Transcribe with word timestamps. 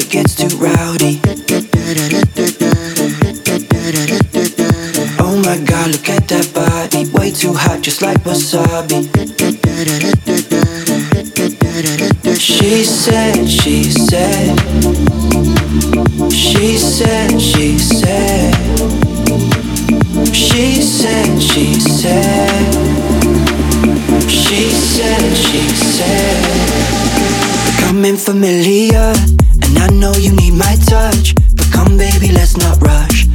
Place 0.00 0.04
here, 0.04 0.04
it 0.04 0.10
gets 0.10 0.34
too 0.34 0.56
rowdy. 0.58 1.20
Oh 5.18 5.40
my 5.44 5.58
god, 5.64 5.90
look 5.92 6.08
at 6.08 6.28
that 6.28 6.50
body. 6.54 7.08
Way 7.12 7.30
too 7.30 7.52
hot, 7.54 7.82
just 7.82 8.02
like 8.02 8.18
wasabi. 8.24 9.45
I 29.86 29.90
know 29.90 30.12
you 30.14 30.32
need 30.32 30.54
my 30.54 30.74
touch. 30.86 31.34
But 31.54 31.70
come 31.70 31.96
baby, 31.96 32.32
let's 32.32 32.56
not 32.56 32.82
rush 32.82 33.25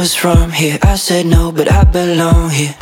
was 0.00 0.14
from 0.14 0.50
here. 0.50 0.78
I 0.80 0.94
said 0.96 1.26
no, 1.26 1.52
but 1.52 1.70
I 1.70 1.84
belong 1.84 2.48
here. 2.48 2.79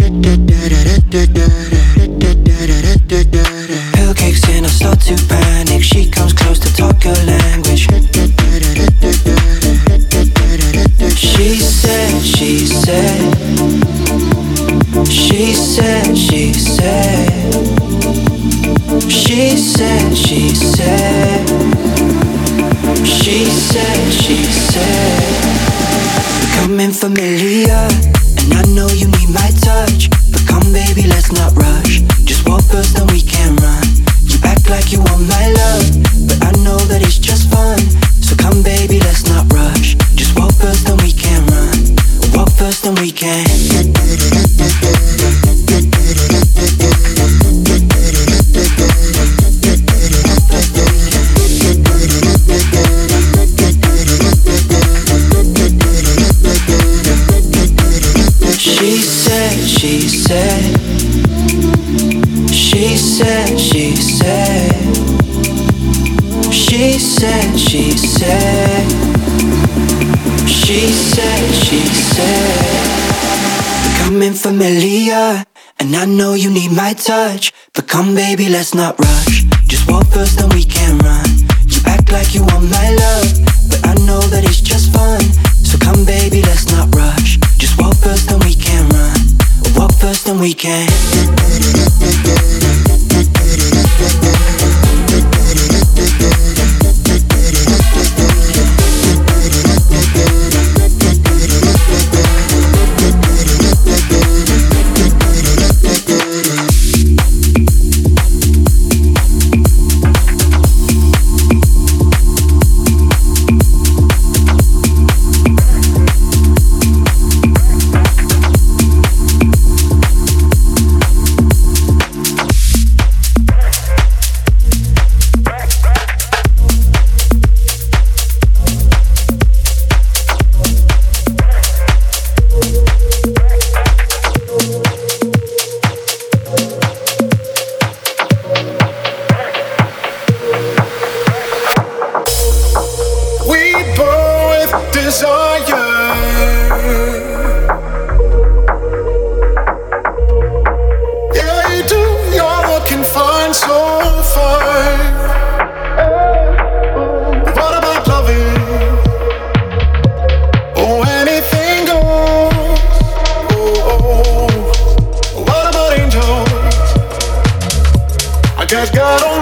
Said, 67.28 67.58
she 67.58 67.90
said, 67.90 68.88
she 70.48 70.80
said, 70.88 71.54
she 71.54 71.80
said, 72.12 72.78
becoming 73.84 74.32
familiar. 74.32 75.44
And 75.80 75.94
I 75.94 76.06
know 76.06 76.34
you 76.34 76.50
need 76.50 76.72
my 76.72 76.92
touch, 76.94 77.52
but 77.74 77.86
come, 77.86 78.14
baby, 78.14 78.48
let's 78.48 78.74
not 78.74 78.98
rush. 78.98 79.44
Just 79.66 79.90
walk 79.90 80.06
first, 80.06 80.40
and 80.40 80.52
we 80.52 80.64
can 80.64 80.98
run. 80.98 81.28
You 81.66 81.80
act 81.86 82.10
like 82.10 82.34
you 82.34 82.42
want 82.42 82.70
my 82.70 82.88
love, 83.04 83.28
but 83.70 83.80
I 83.86 83.94
know 84.06 84.20
that 84.32 84.42
it's 84.44 84.60
just 84.60 84.92
fun. 84.92 85.20
So 85.68 85.78
come, 85.78 86.04
baby, 86.04 86.42
let's 86.42 86.66
not 86.72 86.92
rush. 86.94 87.38
Just 87.58 87.78
walk 87.80 87.96
first, 87.96 88.30
and 88.32 88.42
we 88.42 88.54
can 88.54 88.88
run. 88.88 89.18
Walk 89.76 89.92
first, 90.00 90.28
and 90.28 90.40
we 90.40 90.54
can. 90.54 90.88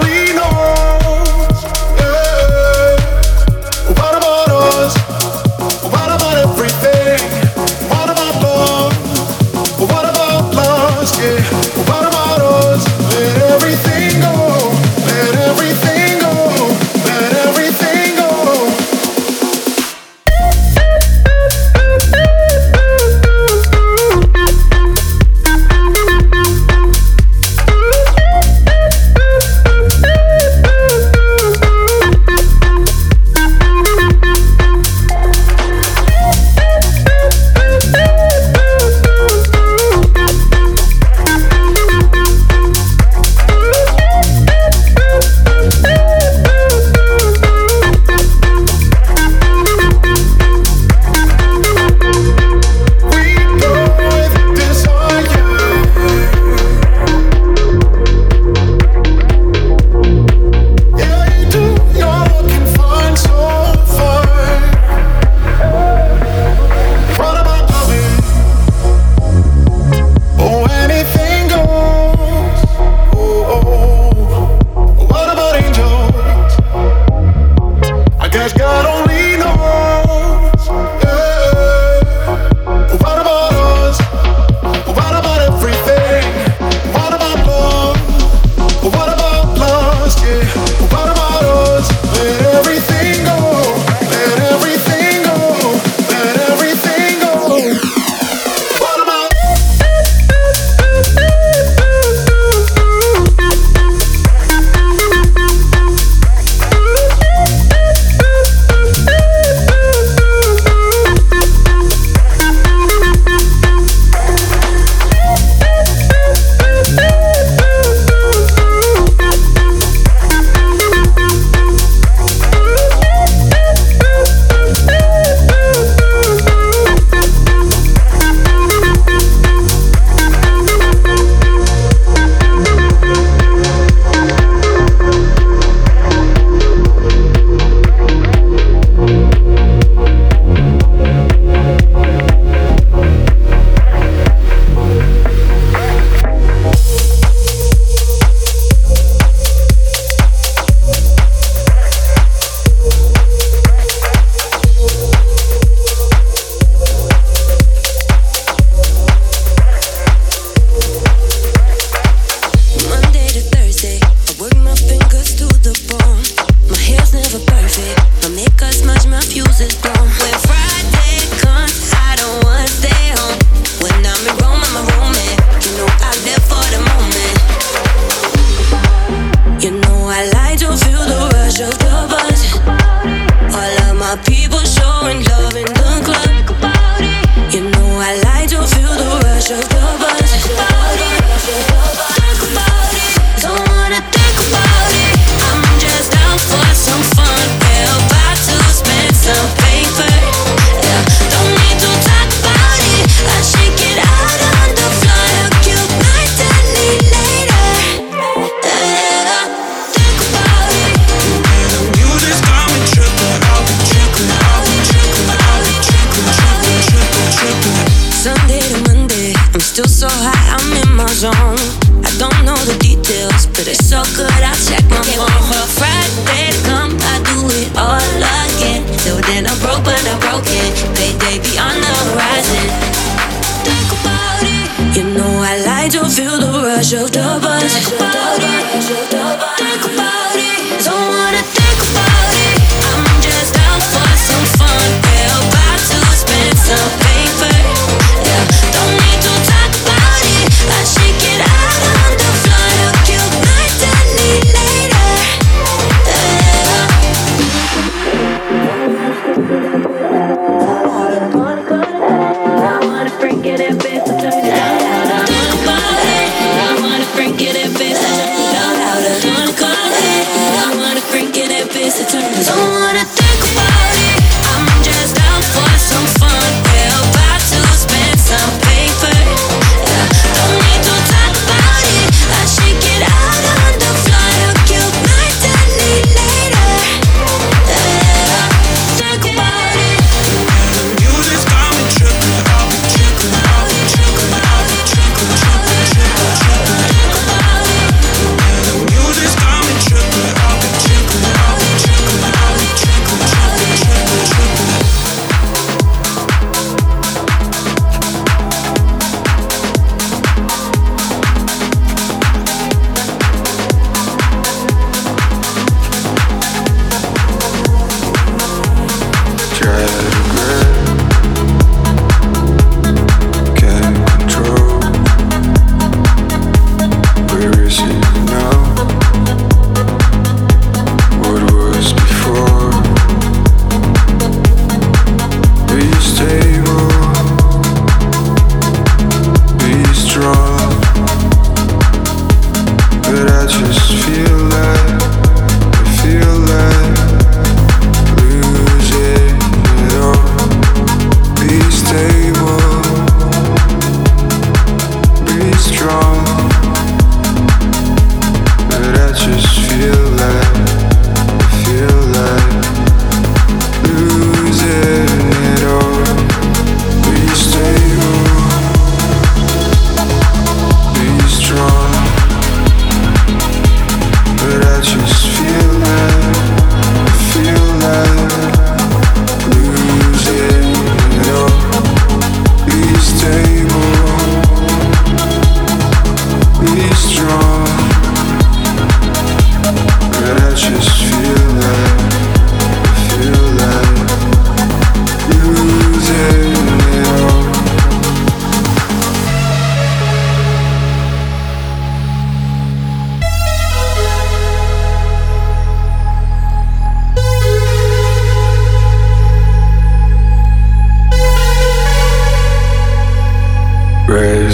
we 0.03 0.33
know 0.33 1.06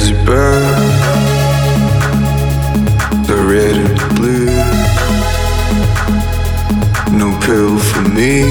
as 0.04 0.10
you 0.10 0.18
burn 0.26 0.64
the 3.26 3.38
red 3.52 3.76
and 3.76 3.98
the 3.98 4.08
blue. 4.16 4.48
No 7.18 7.30
pill 7.46 7.78
for 7.78 8.02
me, 8.02 8.42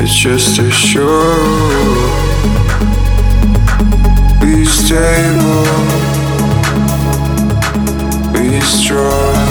it's 0.00 0.14
just 0.14 0.58
a 0.58 0.70
show. 0.70 1.34
Be 4.40 4.64
stable, 4.64 5.66
be 8.32 8.60
strong. 8.60 9.46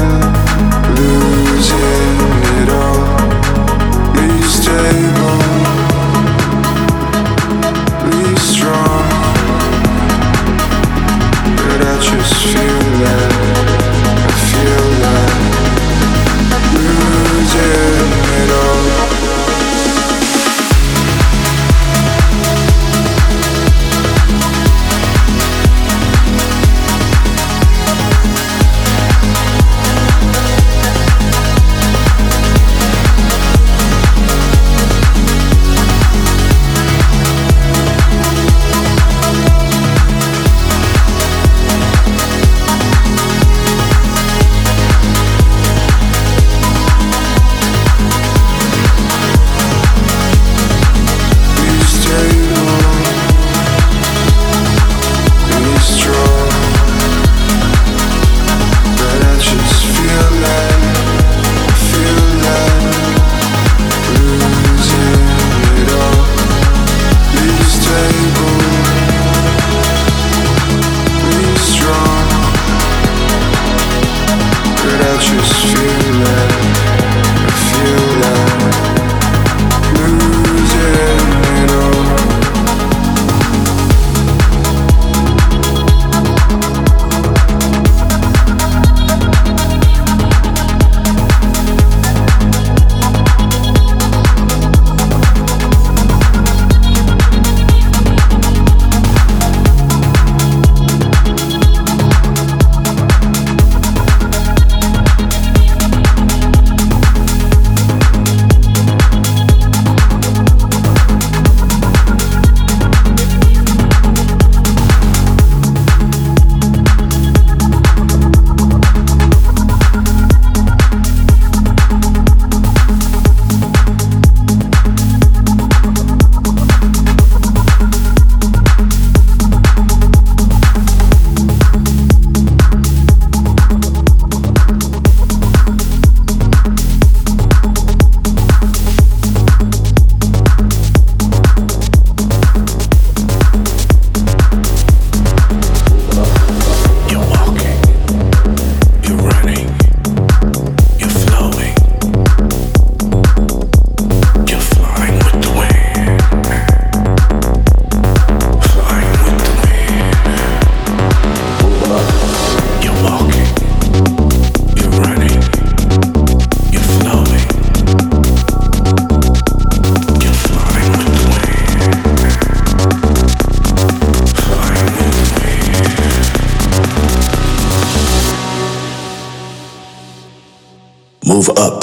Move 181.42 181.58
up. 181.58 181.81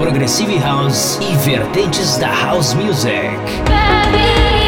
Progressive 0.00 0.56
House 0.56 1.18
e 1.20 1.36
vertentes 1.36 2.16
da 2.16 2.32
House 2.32 2.74
Music. 2.74 3.38
Baby 3.66 4.59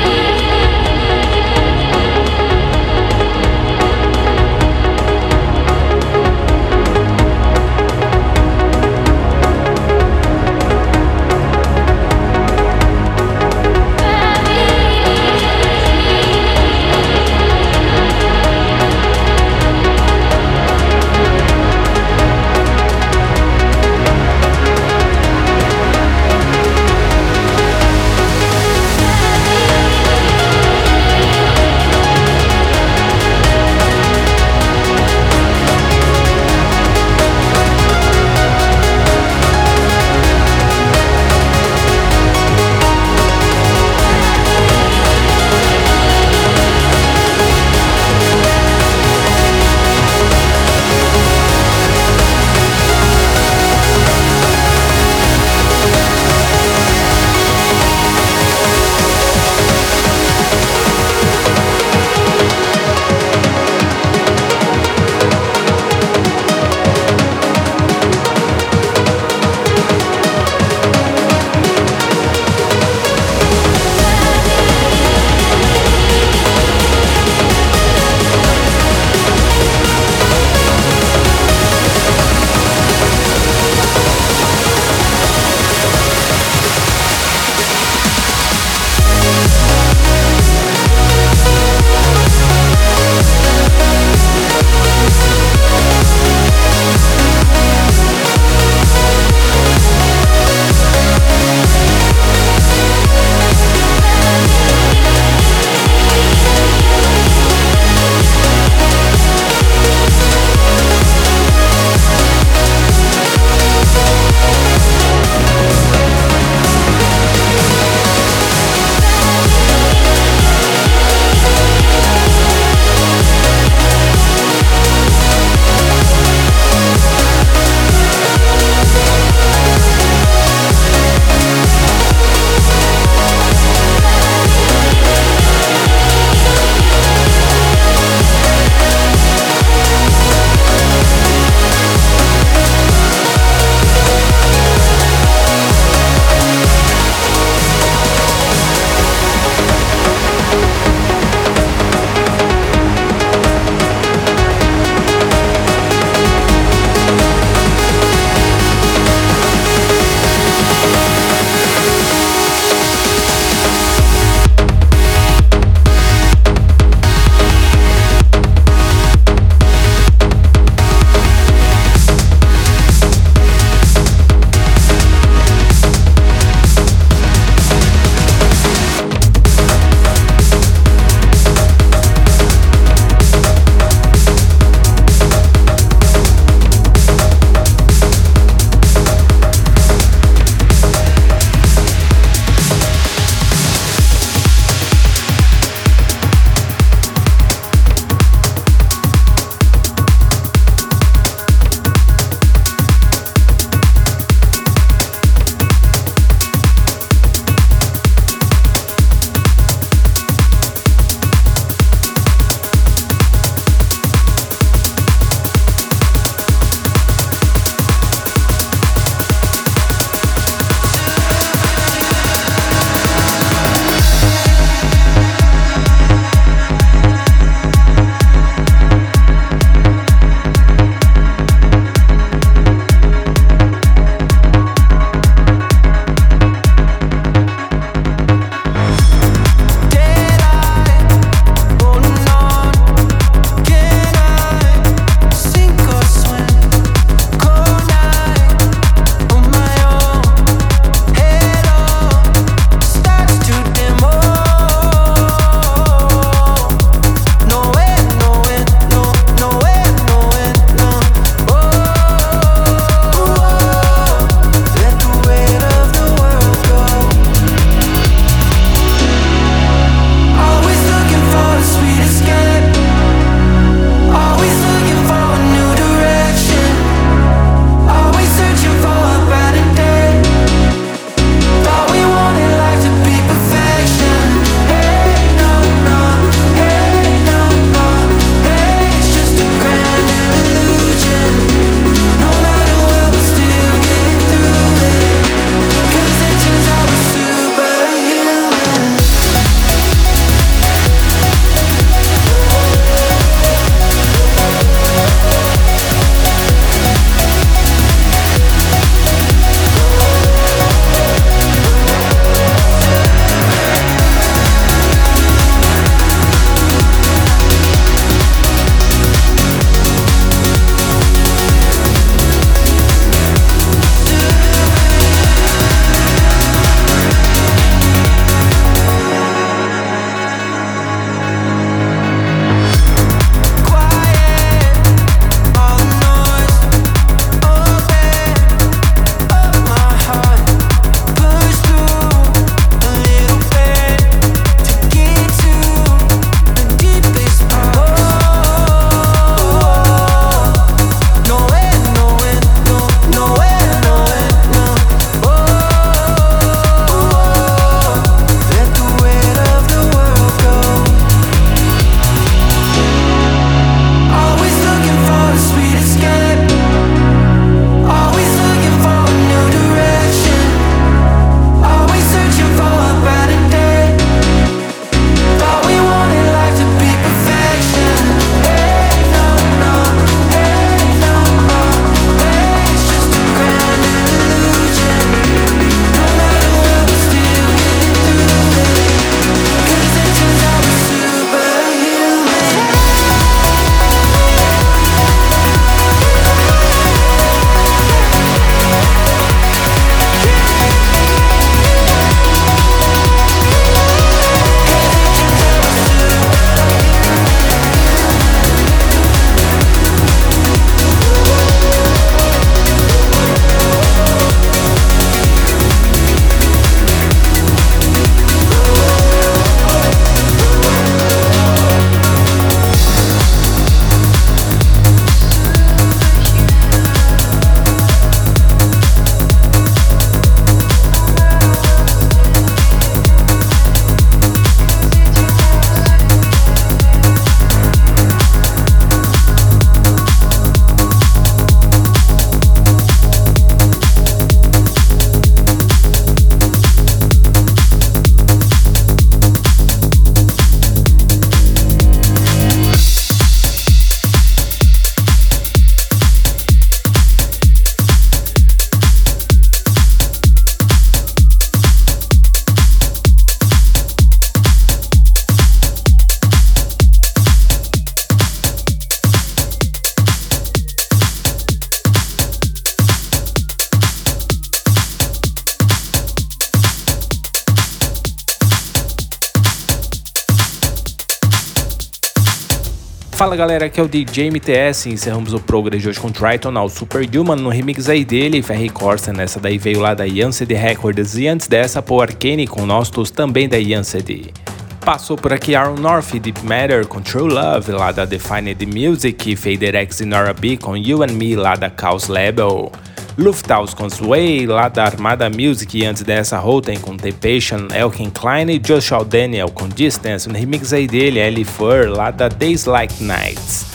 Fala 483.22 483.36
galera, 483.36 483.66
aqui 483.66 483.78
é 483.78 483.82
o 483.84 483.86
DJ 483.86 484.32
MTS. 484.32 484.90
Encerramos 484.90 485.32
o 485.32 485.38
Progress 485.38 485.80
de 485.80 485.88
hoje 485.88 486.00
com 486.00 486.10
Triton 486.10 486.58
ao 486.58 486.68
Superhuman 486.68 487.36
no 487.36 487.50
remix 487.50 487.88
aí 487.88 488.04
dele, 488.04 488.42
Ferry 488.42 488.68
Corsa. 488.68 489.12
Nessa 489.12 489.38
daí 489.38 489.58
veio 489.58 489.78
lá 489.78 489.94
da 489.94 490.02
Yanced 490.02 490.52
Records 490.52 491.16
e 491.16 491.28
antes 491.28 491.46
dessa, 491.46 491.80
Paul 491.80 492.02
Arcane 492.02 492.48
com 492.48 492.66
Nostos 492.66 493.12
também 493.12 493.48
da 493.48 493.56
Yanced. 493.56 494.32
Passou 494.80 495.16
por 495.16 495.32
aqui 495.32 495.54
Aaron 495.54 495.76
North, 495.76 496.10
Deep 496.14 496.44
Matter 496.44 496.84
com 496.84 497.00
True 497.00 497.32
Love, 497.32 497.70
lá 497.70 497.92
da 497.92 498.04
Defined 498.04 498.66
Music, 498.66 499.36
Fader 499.36 499.76
X 499.76 500.00
e 500.00 500.04
Nora 500.04 500.34
B 500.34 500.56
com 500.56 500.76
You 500.76 501.04
and 501.04 501.12
Me, 501.12 501.36
lá 501.36 501.54
da 501.54 501.70
Chaos 501.70 502.08
Label. 502.08 502.72
Lufthaus 503.18 503.74
com 503.74 503.90
Sway, 503.90 504.46
lá 504.46 504.68
da 504.68 504.84
Armada 504.84 505.28
Music, 505.28 505.78
e 505.78 505.84
antes 505.84 506.02
dessa, 506.02 506.38
Roten 506.38 506.78
com 506.78 506.96
The 506.96 507.12
Patient, 507.12 507.70
Elkin 507.74 508.10
Klein 508.10 508.50
e 508.50 508.58
Joshua 508.58 509.04
Daniel 509.04 509.50
com 509.50 509.68
Distance, 509.68 510.28
no 510.28 510.34
remix 510.34 510.72
aí 510.72 510.86
dele, 510.86 511.18
Ellie 511.18 511.44
Fur, 511.44 511.88
lá 511.88 512.10
da 512.10 512.28
Days 512.28 512.64
Like 512.64 513.02
Nights. 513.04 513.66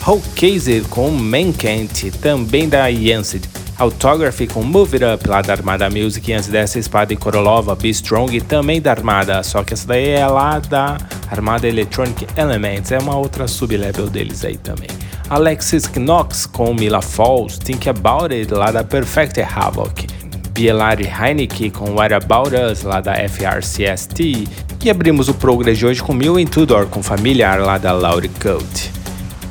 Hulk 0.00 0.28
Casey 0.30 0.80
com 0.90 1.10
Mankent, 1.10 2.10
também 2.20 2.68
da 2.68 2.88
Yanced. 2.88 3.48
Autography 3.78 4.48
com 4.48 4.64
Move 4.64 4.96
It 4.96 5.04
Up 5.04 5.28
lá 5.28 5.40
da 5.40 5.52
Armada 5.52 5.88
Music, 5.88 6.28
e 6.28 6.34
antes 6.34 6.48
dessa 6.48 6.80
Espada 6.80 7.12
e 7.12 7.16
Korolova, 7.16 7.76
Be 7.76 7.90
Strong, 7.90 8.40
também 8.40 8.80
da 8.80 8.90
Armada, 8.90 9.40
só 9.44 9.62
que 9.62 9.72
essa 9.72 9.86
daí 9.86 10.08
é 10.08 10.26
lá 10.26 10.58
da 10.58 10.98
Armada 11.30 11.68
Electronic 11.68 12.26
Elements, 12.36 12.90
é 12.90 12.98
uma 12.98 13.16
outra 13.16 13.46
sub-level 13.46 14.08
deles 14.08 14.44
aí 14.44 14.56
também. 14.56 14.88
Alexis 15.30 15.86
Knox 15.94 16.46
com 16.46 16.72
Mila 16.72 17.02
Falls, 17.02 17.58
Think 17.58 17.88
About 17.88 18.34
It 18.34 18.52
lá 18.52 18.70
da 18.70 18.82
Perfect 18.82 19.40
Havoc. 19.40 20.06
Bielari 20.52 21.06
Heineke 21.06 21.70
com 21.70 21.90
What 21.92 22.14
About 22.14 22.56
Us 22.56 22.82
lá 22.82 23.00
da 23.00 23.14
FRCST. 23.14 24.48
E 24.82 24.90
abrimos 24.90 25.28
o 25.28 25.34
Progress 25.34 25.78
de 25.78 25.86
hoje 25.86 26.02
com 26.02 26.12
Mil 26.12 26.42
Tudor 26.46 26.86
com 26.86 27.02
Familiar 27.02 27.60
lá 27.60 27.78
da 27.78 27.92
Laurie 27.92 28.30
Code. 28.40 28.97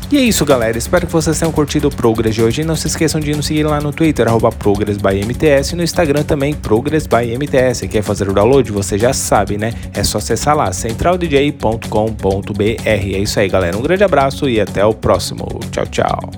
E 0.10 0.18
é 0.18 0.22
isso, 0.22 0.46
galera. 0.46 0.78
Espero 0.78 1.06
que 1.06 1.12
vocês 1.12 1.38
tenham 1.38 1.52
curtido 1.52 1.90
o 1.90 1.92
Progress 1.92 2.34
de 2.34 2.42
hoje. 2.42 2.62
E 2.62 2.66
não 2.66 2.78
se 2.78 2.88
esqueçam 2.88 3.20
de 3.20 3.36
nos 3.36 3.46
seguir 3.46 3.64
lá 3.64 3.82
no 3.82 3.92
Twitter, 3.92 4.28
ProgressByMTS, 4.58 5.74
e 5.74 5.76
no 5.76 5.84
Instagram 5.84 6.24
também, 6.24 6.54
ProgressByMTS. 6.54 7.82
Quer 7.90 8.02
fazer 8.02 8.30
o 8.30 8.34
download? 8.34 8.72
Você 8.72 8.98
já 8.98 9.12
sabe, 9.12 9.58
né? 9.58 9.74
É 9.94 10.04
só 10.04 10.20
acessar 10.20 10.56
lá, 10.56 10.72
centraldj.com.br. 10.72 12.82
É 12.86 12.98
isso 12.98 13.40
aí, 13.40 13.50
galera. 13.50 13.78
Um 13.78 13.82
grande 13.82 14.04
abraço 14.04 14.48
e 14.48 14.62
até 14.62 14.86
o 14.86 14.94
próximo. 14.94 15.46
Tchau, 15.72 15.86
tchau. 15.88 16.32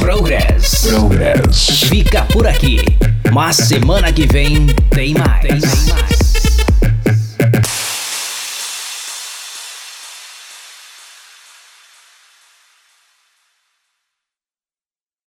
Progress. 0.00 0.88
Progress. 0.88 1.86
Fica 1.86 2.22
por 2.32 2.46
aqui. 2.46 2.80
Mas 3.30 3.56
semana 3.56 4.10
que 4.10 4.26
vem 4.26 4.66
tem 4.90 5.12
mais. 5.12 5.42
Tem 5.42 5.60
mais. 5.60 6.17